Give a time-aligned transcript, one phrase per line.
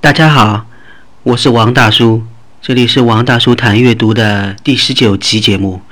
[0.00, 0.64] 大家好，
[1.24, 2.22] 我是王大叔，
[2.62, 5.82] 这里是王大叔谈阅读的第十九集节目。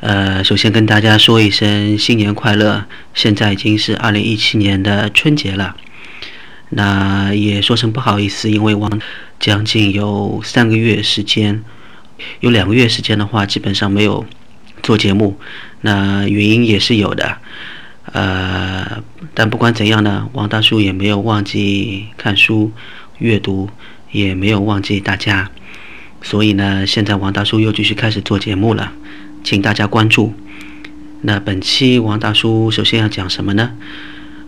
[0.00, 5.76] 呃，首先跟大家说一声新年快乐，现在已经是二零一七年的春节了。
[6.70, 8.90] 那也说声不好意思，因为王
[9.38, 11.62] 将近有三个月时间，
[12.40, 14.24] 有两个月时间的话，基本上没有
[14.82, 15.38] 做节目。
[15.82, 17.36] 那原因也是有的，
[18.12, 19.02] 呃，
[19.34, 22.72] 但不管怎样呢，王大叔也没有忘记看书、
[23.18, 23.68] 阅读，
[24.10, 25.50] 也没有忘记大家。
[26.22, 28.92] 所以呢，现在王大叔又继续开始做节目了。
[29.44, 30.34] 请大家关注。
[31.22, 33.72] 那本期王大叔首先要讲什么呢？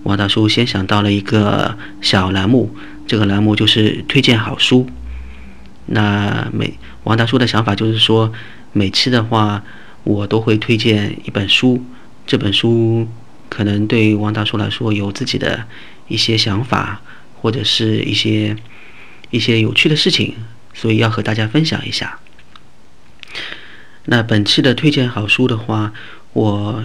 [0.03, 2.75] 王大叔先想到了一个小栏目，
[3.07, 4.89] 这个栏目就是推荐好书。
[5.87, 6.75] 那每
[7.05, 8.33] 王大叔的想法就是说，
[8.73, 9.63] 每期的话
[10.05, 11.83] 我都会推荐一本书，
[12.27, 13.07] 这本书
[13.49, 15.65] 可能对王大叔来说有自己的
[16.09, 17.01] 一些想法，
[17.41, 18.57] 或者是一些
[19.31, 20.35] 一些有趣的事情，
[20.75, 22.19] 所以要和大家分享一下。
[24.07, 25.93] 那本期的推荐好书的话，
[26.33, 26.85] 我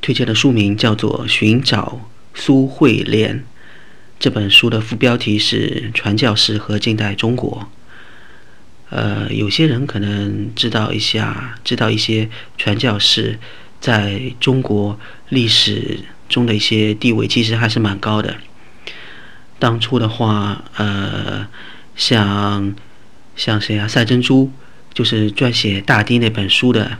[0.00, 3.38] 推荐的书名叫做《寻找苏慧莲》。
[4.18, 7.68] 这本书的副标题是《传教士和近代中国》。
[8.88, 13.38] 呃，有些人可能知道一下，知道一些传教士
[13.80, 14.98] 在中国
[15.30, 18.36] 历史中的一些地位，其实还是蛮高的。
[19.58, 21.46] 当初的话，呃，
[21.94, 22.74] 像
[23.34, 23.88] 像谁啊？
[23.88, 24.50] 赛珍珠。
[24.94, 26.96] 就是撰写《大地》那本书的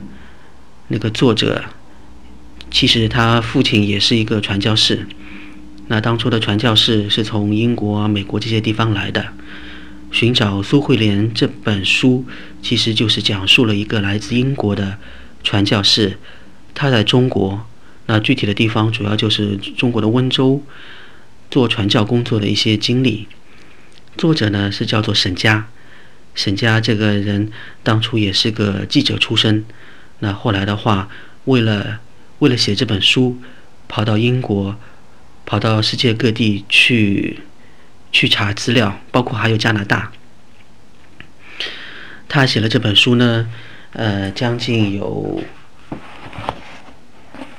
[0.88, 1.64] 那个作者，
[2.70, 5.06] 其实他父亲也是一个传教士。
[5.86, 9.28] 那当初的传教士是从英国、美国这些地方来的。
[10.12, 12.26] 寻找苏慧莲这本书，
[12.60, 14.98] 其实就是讲述了一个来自英国的
[15.42, 16.18] 传教士，
[16.74, 17.66] 他在中国，
[18.04, 20.62] 那具体的地方主要就是中国的温州，
[21.56, 23.28] 做传教工作的一些经历。
[24.18, 25.66] 作者呢是叫做沈佳。
[26.34, 27.50] 沈家这个人
[27.82, 29.64] 当初也是个记者出身，
[30.18, 31.08] 那后来的话，
[31.46, 32.00] 为了
[32.40, 33.38] 为了写这本书，
[33.88, 34.76] 跑到英国，
[35.46, 37.40] 跑到世界各地去
[38.12, 40.12] 去查资料，包括还有加拿大。
[42.28, 43.48] 他写了这本书呢，
[43.94, 45.42] 呃，将近有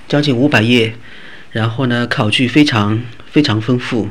[0.07, 0.93] 将近五百页，
[1.49, 3.01] 然后呢，考据非常
[3.37, 4.09] 非常丰富，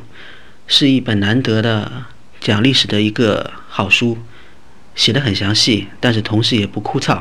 [0.68, 1.90] 是一本难得的
[2.38, 4.18] 讲历史的一个好书。
[4.94, 7.20] 写的很详细，但是同时也不枯燥。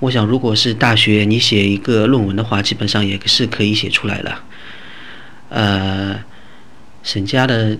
[0.00, 4.44] 我想，如果是大学你写一个论文的话，基本上也是可以写出来了。
[5.48, 6.20] 呃，
[7.02, 7.78] 沈家的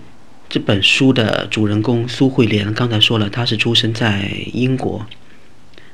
[0.49, 5.05] 这本书的主人公苏慧莲，刚才说了，她是出生在英国。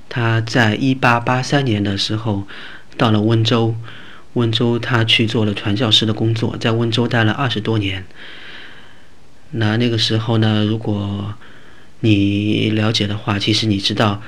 [0.08, 2.48] 她在一八八三年的时候
[2.96, 3.76] 到了温州，
[4.36, 8.06] 温州他去做了传教士的工作，在温州待了二十多年。
[9.52, 11.34] 那那个时候呢，如果
[12.00, 14.22] 你了解的话，其实你知道，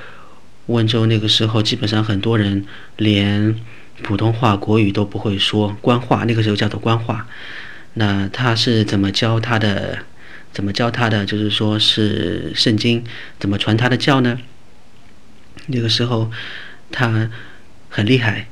[0.66, 3.54] 温州那个时候基本上很多人连
[4.02, 7.28] 普通话、国语都不会说，官话那个时候叫做官话。
[7.94, 9.98] 那他是怎么教他的？
[10.50, 11.26] 怎么教他的？
[11.26, 13.04] 就是说是圣经
[13.38, 14.38] 怎么传他的教呢？
[15.66, 16.30] 那个时候
[16.90, 17.30] 他
[17.90, 18.48] 很厉害，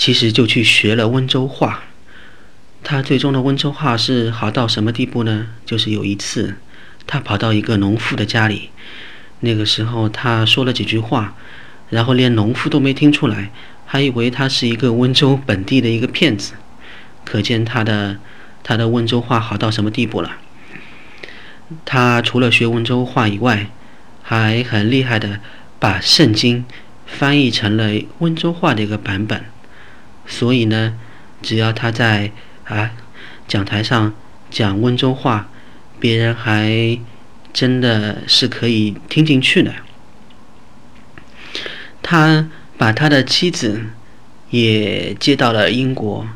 [0.00, 1.82] 其实就去学了温州话。
[2.82, 5.48] 他最终的温州话是好到什么地步呢？
[5.66, 6.56] 就是有一次。
[7.06, 8.70] 他跑到一个农妇的家里，
[9.40, 11.34] 那个时候他说了几句话，
[11.90, 13.50] 然后连农妇都没听出来，
[13.84, 16.54] 还以为他是一个温州本地的一个骗子，
[17.26, 18.16] 可见他的
[18.62, 20.38] 他的温州话好到什么地步了。
[21.84, 23.66] 他除了学温州话以外，
[24.22, 25.40] 还很厉害的
[25.78, 26.64] 把圣经
[27.04, 27.90] 翻译成了
[28.20, 29.44] 温州话的一个版本，
[30.30, 30.94] 所以呢，
[31.42, 32.32] 只要他在
[32.64, 32.92] 啊
[33.46, 34.14] 讲台上
[34.50, 35.48] 讲温州话。
[35.98, 36.98] 别人还
[37.52, 39.74] 真的是可以听进去的。
[42.00, 42.48] 他
[42.78, 43.82] 把他的妻子
[44.48, 46.26] 也接到了英国，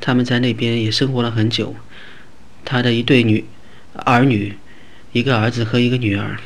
[0.00, 1.76] 他们在那边也生活了很久。
[2.64, 3.44] 他的一对女
[3.94, 4.58] 儿女，
[5.12, 6.36] 一个儿子和一个女儿，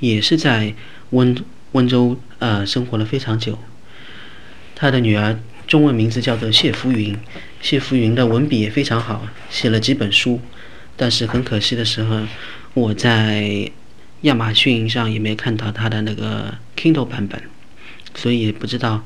[0.00, 0.74] 也是在
[1.10, 1.36] 温
[1.70, 3.60] 温州呃生活了非常久。
[4.74, 5.38] 他的女儿
[5.74, 7.18] 中文名字叫做谢浮云，
[7.60, 10.40] 谢浮云的文笔也非常好，写了几本书。
[10.96, 12.20] 但是很可惜的时候，
[12.74, 13.68] 我在
[14.20, 17.42] 亚马逊上也没看到他的那个 Kindle 版本，
[18.14, 19.04] 所以也不知道，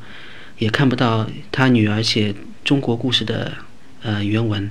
[0.59, 3.51] 也看不到他女儿写中国故事的
[4.03, 4.71] 呃原文。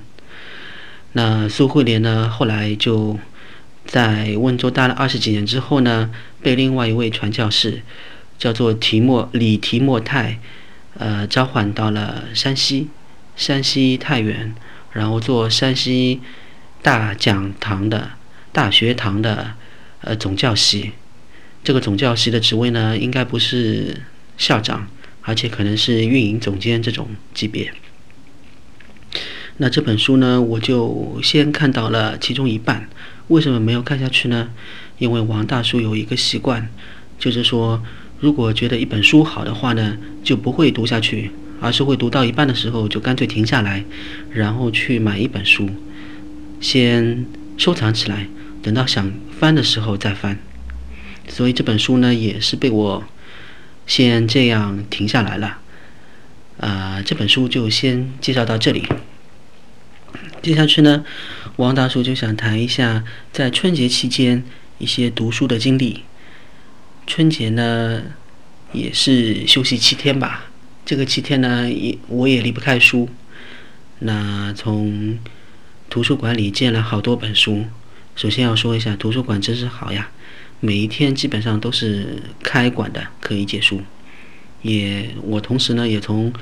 [1.14, 3.18] 那苏慧莲呢，后来就
[3.88, 6.12] 在温州待了二十几年之后呢，
[6.44, 7.82] 被另外一位传教士
[8.38, 10.38] 叫做提莫李提莫泰，
[10.98, 12.90] 呃召唤到了山西，
[13.36, 14.54] 山西太原，
[14.92, 16.22] 然后做山西。
[16.84, 18.12] 大讲堂的
[18.54, 19.56] 大学堂的
[20.02, 20.92] 呃总教习。
[21.64, 24.04] 这个总教习的职位呢，应该不是
[24.38, 24.88] 校长，
[25.24, 27.74] 而且可能是运营总监这种级别。
[29.58, 32.88] 那这本书呢，我就先看到了其中一半。
[33.30, 34.52] 为什么没有看下去呢？
[35.00, 36.70] 因为王大叔有一个习惯，
[37.20, 37.84] 就是说，
[38.20, 41.32] 如果觉得一本书好的话呢，就不会读下去，
[41.62, 43.86] 而是会读到一半的时候就干脆停下来，
[44.32, 45.70] 然后去买一本书，
[46.60, 47.26] 先
[47.58, 48.28] 收藏起来，
[48.64, 50.40] 等到想翻的时候再翻。
[51.28, 53.04] 所以这本书呢，也是被我
[53.86, 55.60] 先这样停下来了。
[56.60, 58.84] 啊，这本书就先介绍到这里。
[60.42, 61.06] 接下去呢，
[61.58, 64.44] 王大叔就想谈一下在春节期间
[64.80, 66.02] 一些读书的经历。
[67.08, 68.04] 春节呢，
[68.74, 70.46] 也是休息七天吧。
[70.86, 73.10] 这个七天呢，也我也离不开书。
[74.00, 75.18] 那从
[75.90, 77.66] 图书馆里借了好多本书。
[78.16, 80.10] 首先要说一下，图书馆真是好呀。
[80.60, 83.82] 每一天基本上都是开馆的，可以借书。
[84.62, 86.34] 也我同时呢也从，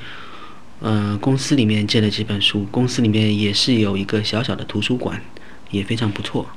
[0.80, 5.22] 呃公司里面借了几本书，公司里面也是有一个小小的图书馆，
[5.70, 6.48] 也非常不错。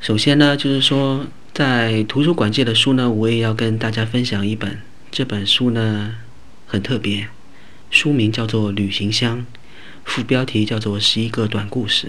[0.00, 4.80] 首先呢就是说在图书馆借的书呢，我也要跟大家分享一本。
[5.12, 6.16] 这本书呢
[6.66, 7.28] 很特别，
[7.92, 9.38] 书名叫做《旅行箱》，
[10.04, 12.08] 副标题叫做《十一个短故事》。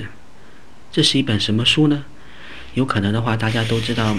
[0.91, 2.05] 这是一本什么书呢？
[2.73, 4.17] 有可能的话，大家都知道，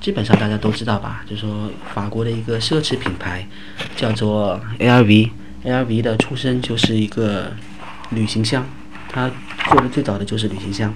[0.00, 1.24] 基本上大家都知道吧？
[1.30, 3.46] 就是说，法国的一个奢侈品牌
[3.94, 7.52] 叫做 LV，LV 的出身就是一个
[8.10, 8.66] 旅行箱，
[9.08, 9.30] 它
[9.70, 10.92] 做的最早的就是旅行箱。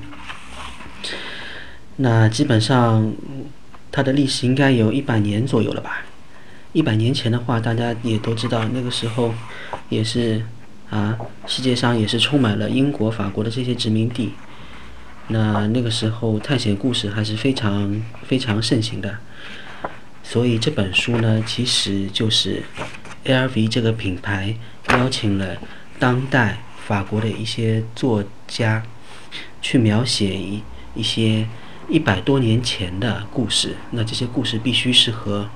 [2.00, 3.12] 那基本上
[3.91, 6.05] 它的历史应该有一百年左右了吧？
[6.73, 9.35] 一百年前的话，大家也都知道，那个时候
[9.89, 10.43] 也是
[10.91, 14.33] 啊，世界上也是充满了英国、法国的这些殖民地。
[15.29, 19.19] 那那个时候探险故事还是非常非常盛行的，
[20.23, 22.62] 所以这本书呢，其实就是
[23.25, 24.55] LV 这个品牌
[24.91, 25.56] 邀请了
[25.99, 28.85] 当代法国的一些作家，
[29.61, 30.62] 去描写一
[30.95, 31.47] 一些
[31.88, 33.76] 一百多年前的故事。
[33.90, 35.49] 那这些故事必须是和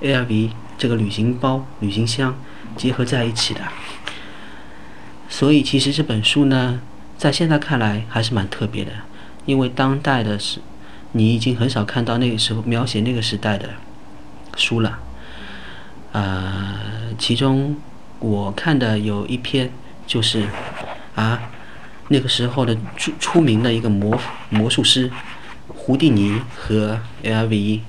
[0.00, 2.36] ALV 这个旅行包、旅行箱
[2.76, 3.60] 结合在一起的。
[5.28, 6.80] 所以其实这本书呢。
[7.18, 8.92] 在现在看来还是蛮特别的，
[9.46, 10.60] 因为当代的是，
[11.12, 13.70] 你已经很少看到那个时候描写那个时代的
[14.54, 14.98] 书了。
[16.12, 16.74] 呃，
[17.16, 17.74] 其中
[18.18, 19.72] 我看的有一篇
[20.06, 20.46] 就是
[21.14, 21.40] 啊，
[22.08, 24.20] 那个时候的出出名的一个魔
[24.50, 25.10] 魔术师
[25.68, 27.80] 胡蒂尼和 LV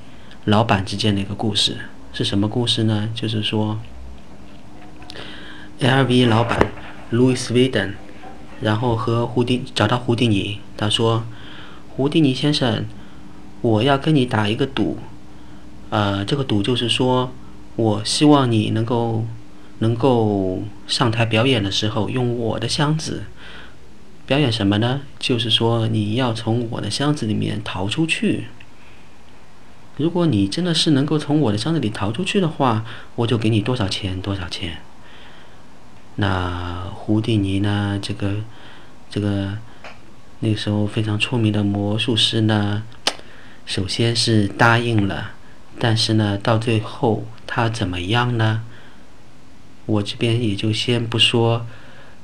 [0.46, 1.78] 老板之间的一个故事
[2.14, 3.10] 是什么故事呢？
[3.14, 3.80] 就是说
[5.80, 6.68] ，LV 老板
[7.12, 7.94] Louis Vuitton。
[8.60, 11.24] 然后和胡迪找到胡迪尼，他说
[11.96, 12.86] ：“胡迪尼先生，
[13.62, 14.98] 我要跟你打一个赌，
[15.92, 17.32] 呃，这个赌就是说，
[17.76, 19.26] 我希望你能够
[19.78, 23.26] 能够上台表演的时候用我的箱子
[24.28, 25.02] 表演什么呢？
[25.18, 28.48] 就是说你要从我的箱子里面逃出去。
[29.96, 32.84] 如果你真的是能够从我的箱子里逃出去的话，
[33.16, 34.80] 我就给你多少钱多少钱。”
[36.20, 37.98] 那胡迪尼呢？
[38.02, 38.36] 这个，
[39.10, 39.58] 这个，
[40.42, 42.84] 那时候非常出名的魔术师呢，
[43.66, 45.32] 首先是答应了，
[45.80, 48.64] 但是呢，到最后他怎么样呢？
[49.86, 51.66] 我这边也就先不说，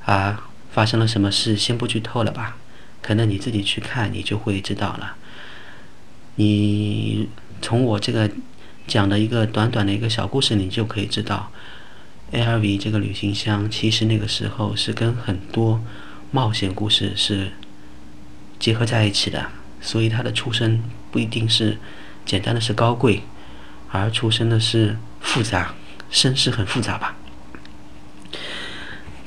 [0.06, 2.58] 啊，发生了什么事，先不剧透了吧。
[3.02, 5.16] 可能你自己去看，你就会知道了。
[6.36, 7.30] 你
[7.62, 8.30] 从我这个
[8.88, 11.52] 讲的一个短短的一个小故事，你就可以知道。
[12.32, 15.80] LV 这个旅行箱，其实那个时候是跟很多
[16.32, 17.52] 冒险故事是
[18.58, 21.78] 结合在一起的，所以它的出身不一定是
[22.26, 23.22] 简单的是高贵，
[23.92, 25.76] 而出身的是复杂，
[26.10, 27.16] 身世很复杂吧。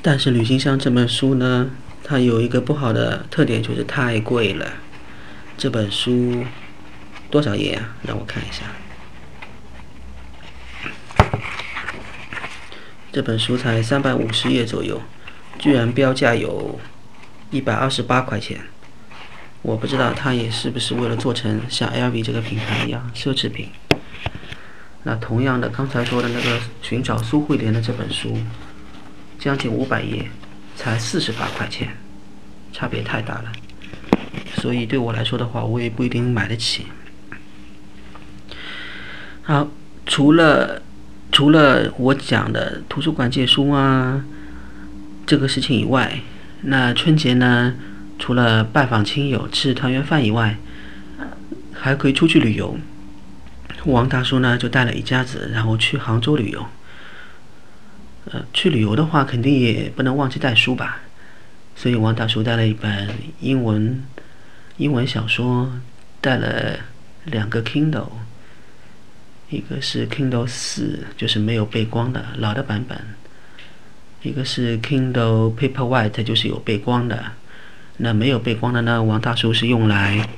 [0.06, 1.68] 但是旅行箱这本书呢，
[2.04, 4.64] 它有一个不好的特点，就是太贵了。
[5.58, 6.44] 这本书
[7.28, 7.96] 多少页啊？
[8.06, 8.62] 让我看一下。
[13.10, 15.02] 这本书才三百五十页左右，
[15.58, 16.78] 居然标价有
[17.50, 18.60] 一百二十八块钱。
[19.62, 23.70] 我不知道它也是不是为了做成像 LV 这个品牌一样奢侈品。
[25.02, 28.38] 那同样的，刚才说的那个寻找苏慧莲的这本书，
[29.46, 30.28] 将近五百页，
[30.74, 31.96] 才四十八块钱，
[32.72, 33.52] 差别太大了。
[34.56, 36.86] 所以对我来说的话，我也不一定买得起。
[39.42, 39.68] 好，
[40.04, 40.82] 除了。
[41.32, 44.24] 除了我讲的图书馆借书啊
[45.26, 46.20] 这个事情以外，
[46.62, 47.74] 那春节呢，
[48.18, 50.56] 除了拜访亲友、吃团圆饭以外，
[51.72, 52.76] 还可以出去旅游。
[53.84, 56.64] 王大叔呢就带了一家子，然后去杭州旅游。
[58.32, 60.98] 呃，去旅游的话，肯定也不能忘记带书吧，
[61.76, 63.08] 所以王大叔带了一本
[63.40, 64.04] 英文
[64.78, 65.72] 英文小说，
[66.20, 66.76] 带了
[67.26, 68.08] 两个 Kindle，
[69.48, 72.98] 一个是 Kindle 四，就是没有背光的老的版本，
[74.22, 77.32] 一个是 Kindle Paperwhite，就是有背光的。
[77.98, 80.28] 那没有背光的呢，王大叔是用来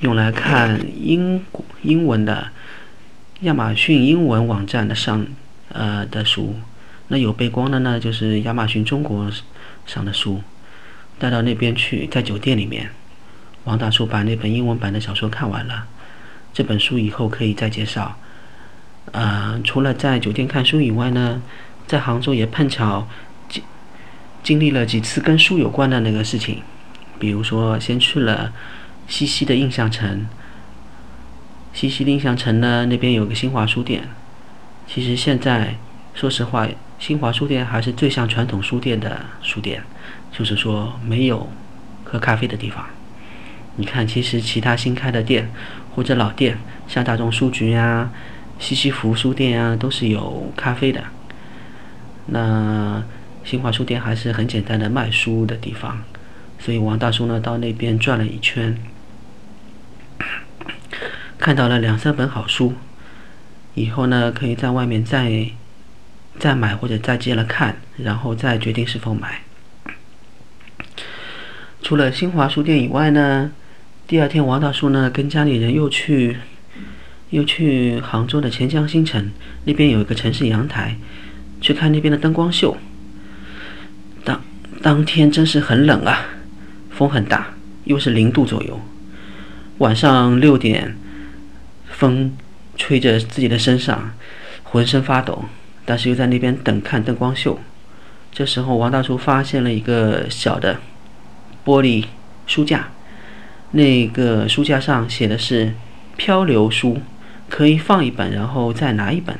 [0.00, 1.44] 用来看英
[1.82, 2.48] 英文的
[3.42, 5.26] 亚马逊英文网站的上
[5.68, 6.56] 呃的书。
[7.12, 9.30] 那有背光的呢，就是亚马逊中国
[9.84, 10.40] 上的书，
[11.18, 12.88] 带到那边去，在酒店里面，
[13.64, 15.86] 王大叔把那本英文版的小说看完了。
[16.54, 18.16] 这本书以后可以再介绍。
[19.10, 21.42] 呃，除了在酒店看书以外呢，
[21.86, 23.06] 在杭州也碰巧
[23.46, 23.62] 经
[24.42, 26.62] 经历了几次跟书有关的那个事情，
[27.18, 28.54] 比如说先去了
[29.06, 30.26] 西溪的印象城。
[31.74, 34.08] 西溪的印象城呢，那边有个新华书店。
[34.86, 35.76] 其实现在
[36.14, 36.66] 说实话。
[37.02, 39.82] 新华书店还是最像传统书店的书店，
[40.30, 41.50] 就是说没有
[42.04, 42.86] 喝咖啡的地方。
[43.74, 45.50] 你看，其实其他新开的店
[45.96, 46.56] 或者老店，
[46.86, 48.08] 像大众书局呀、
[48.60, 51.02] 西西弗书店呀，都是有咖啡的。
[52.26, 53.02] 那
[53.42, 56.04] 新华书店还是很简单的卖书的地方，
[56.60, 58.78] 所以王大叔呢到那边转了一圈，
[61.36, 62.74] 看到了两三本好书，
[63.74, 65.46] 以后呢可以在外面再。
[66.38, 69.42] 再买或者再接了看，然后再决定是否买。
[71.82, 73.50] 除了新华书店以外呢，
[74.06, 76.38] 第二天王大叔呢跟家里人又去，
[77.30, 79.30] 又去杭州的钱江新城
[79.64, 80.96] 那边有一个城市阳台，
[81.60, 82.76] 去看那边的灯光秀。
[84.24, 84.40] 当
[84.80, 86.26] 当天真是很冷啊，
[86.90, 88.80] 风很大，又是零度左右。
[89.78, 90.96] 晚上六点，
[91.90, 92.36] 风
[92.76, 94.12] 吹着自己的身上，
[94.62, 95.44] 浑身发抖。
[95.92, 97.60] 但是又在那边等看灯光秀，
[98.32, 100.78] 这时候王大叔发现了一个小的
[101.66, 102.06] 玻璃
[102.46, 102.88] 书架，
[103.72, 105.74] 那个书架上写的是
[106.16, 107.02] “漂流书”，
[107.50, 109.38] 可以放一本，然后再拿一本。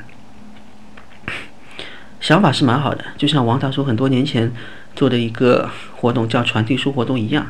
[2.21, 4.53] 想法是蛮好的，就像王大叔很多年前
[4.95, 7.47] 做的一个活动叫传递书活动一样。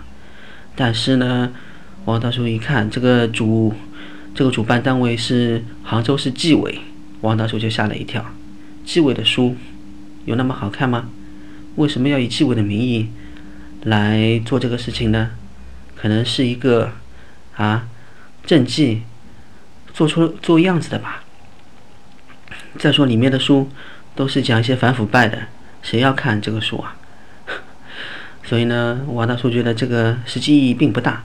[0.76, 1.50] 但是呢，
[2.04, 3.74] 王大叔一看这个主
[4.32, 6.78] 这个主办单位是杭州市纪委，
[7.22, 8.24] 王大叔就吓了一跳。
[8.84, 9.56] 纪委的书
[10.24, 11.08] 有那么好看吗？
[11.76, 13.10] 为什么要以纪委的名义
[13.84, 15.30] 来做这个事情呢？
[15.96, 16.92] 可能是一个
[17.56, 17.88] 啊
[18.44, 19.02] 政绩
[19.94, 21.24] 做出做样子的吧。
[22.78, 23.70] 再说里面的书
[24.14, 25.46] 都是讲一些反腐败的，
[25.80, 26.96] 谁要看这个书啊？
[28.44, 31.24] 所以呢，王大叔觉得这个实际意义并不大。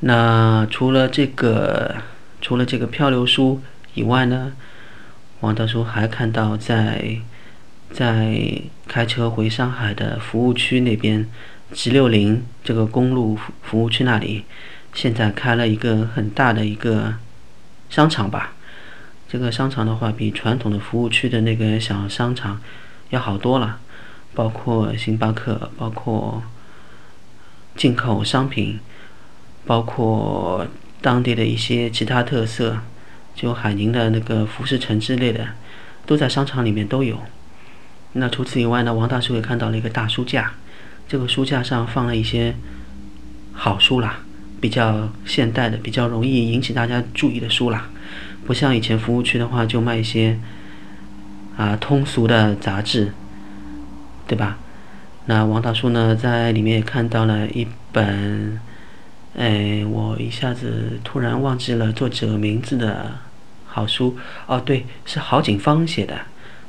[0.00, 1.96] 那除了这个，
[2.40, 3.60] 除了这个漂流书
[3.94, 4.52] 以外呢？
[5.44, 7.18] 王大叔还看到，在
[7.92, 11.28] 在开车回上海的服务区那边
[11.70, 14.44] ，G 六零这个公路服务区那里，
[14.94, 17.16] 现在开了一个很大的一个
[17.90, 18.54] 商场吧。
[19.28, 22.58] 这个商场的话，比传统的服务区的那个小商场
[23.10, 23.78] 要好多了，
[24.32, 26.42] 包括星巴克，包括
[27.76, 28.80] 进口商品，
[29.66, 30.66] 包括
[31.02, 32.78] 当地的一些其他特色。
[33.34, 35.46] 就海宁的那个服饰城之类的，
[36.06, 37.18] 都在商场里面都有。
[38.12, 40.52] 那除此以外呢，王大叔也看到了一个大书架，
[41.08, 42.54] 这个书架上放了一些
[43.52, 44.20] 好书啦，
[44.60, 47.90] 比较现代的、比较容易引起大家注意的书啦，
[48.46, 50.38] 不像以前服务区的话就卖一些
[51.56, 53.12] 啊通俗的杂志，
[54.28, 54.58] 对吧？
[55.26, 58.60] 那王大叔呢，在里面也看到了一本。
[59.36, 63.10] 哎，我一下子突然忘记了作者名字的
[63.66, 66.16] 好书哦，对，是郝景芳写的。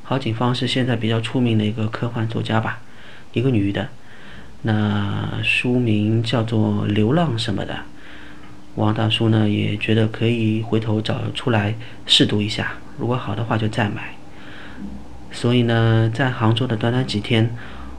[0.03, 2.79] 郝景芳是现在比较出名的一个科幻作家吧，
[3.33, 3.89] 一个女的。
[4.63, 7.81] 那书名叫做《流浪》什么的。
[8.73, 11.75] 王大叔呢也觉得可以回头找出来
[12.07, 14.15] 试读一下，如果好的话就再买。
[15.31, 17.55] 所以呢，在杭州的短短几天，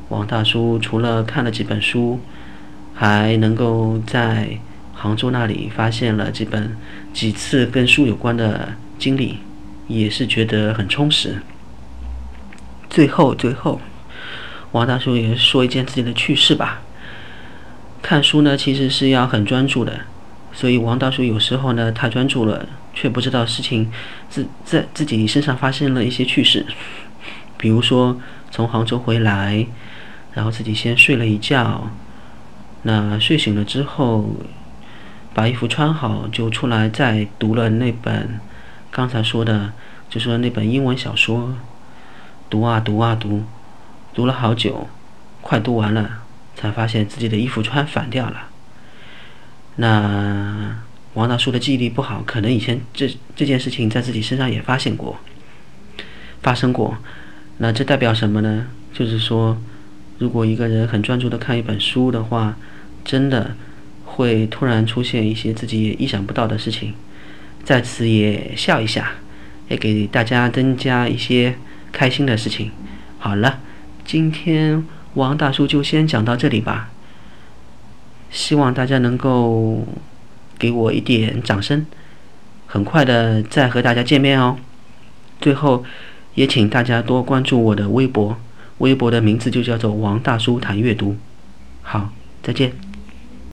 [0.08, 2.18] 王大叔除了看了几本书。
[2.96, 4.58] 还能够在
[4.94, 6.74] 杭州那里发现了几本
[7.12, 9.38] 几次跟书有关的经历，
[9.86, 11.42] 也是觉得很充实。
[12.88, 13.78] 最后，最后，
[14.72, 16.80] 王大叔也说一件自己的趣事吧。
[18.00, 20.00] 看书呢，其实是要很专注的，
[20.54, 23.90] 所以王大叔有时候呢太专注了，却不知道事情
[24.30, 26.64] 自在自己身上发生了一些趣事。
[27.58, 28.18] 比如说
[28.50, 29.66] 从杭州回来，
[30.32, 31.90] 然后自己先睡了一觉。
[32.88, 34.36] 那睡醒了之后，
[35.34, 38.38] 把衣服穿好，就出来再读了那本
[38.92, 39.72] 刚才说的，
[40.08, 41.52] 就说那本英文小说，
[42.48, 43.42] 读啊读啊读，
[44.14, 44.86] 读了好久，
[45.40, 46.22] 快读完了，
[46.54, 48.50] 才发现自己的衣服穿反掉了。
[49.74, 50.76] 那
[51.14, 55.18] 王大叔的记忆力不好，可能以前这这件事情在自己身上也发现过，
[56.40, 56.98] 发生过。
[57.58, 58.68] 那这代表什么呢？
[58.94, 59.58] 就是说，
[60.18, 62.56] 如果一个人很专注的看一本书的话，
[63.06, 63.54] 真的
[64.04, 66.92] 会突然出现一些自己也意想不到的事情。
[67.64, 69.12] 在此也笑一下，
[69.68, 71.56] 也给大家增加一些
[71.92, 72.70] 开心的事情。
[73.18, 73.60] 好了，
[74.04, 74.84] 今天
[75.14, 76.90] 王大叔就先讲到这里吧。
[78.30, 79.86] 希望大家能够
[80.58, 81.86] 给我一点掌声，
[82.66, 84.58] 很快的再和大家见面哦。
[85.40, 85.84] 最后，
[86.34, 88.36] 也请大家多关注我的微博，
[88.78, 91.16] 微博的名字就叫做王大叔谈阅读。
[91.82, 92.85] 好，再见。